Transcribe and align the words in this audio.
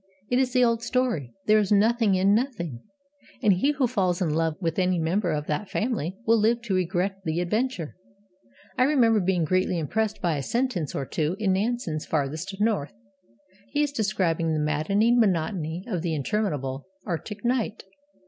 It 0.31 0.39
is 0.39 0.51
the 0.51 0.65
old 0.65 0.81
story, 0.81 1.31
there 1.45 1.59
is 1.59 1.71
nothing 1.71 2.15
in 2.15 2.33
Nothing; 2.33 2.81
and 3.43 3.53
he 3.53 3.73
who 3.73 3.85
falls 3.85 4.19
in 4.19 4.31
love 4.33 4.55
with 4.59 4.79
any 4.79 4.97
member 4.97 5.31
of 5.31 5.45
that 5.45 5.69
family 5.69 6.17
will 6.25 6.39
live 6.39 6.59
to 6.63 6.73
regret 6.73 7.21
the 7.23 7.39
adventure. 7.39 7.95
I 8.79 8.85
remember 8.85 9.19
being 9.19 9.43
greatly 9.45 9.77
impressed 9.77 10.19
by 10.19 10.37
a 10.37 10.41
sentence 10.41 10.95
or 10.95 11.05
two 11.05 11.35
in 11.37 11.53
Nansen's 11.53 12.07
Farthest 12.07 12.59
North. 12.59 12.93
He 13.69 13.83
is 13.83 13.91
describing 13.91 14.53
the 14.53 14.59
maddening 14.59 15.19
monotony 15.19 15.83
of 15.87 16.01
the 16.01 16.15
interminable 16.15 16.87
Arctic 17.05 17.45
night. 17.45 17.83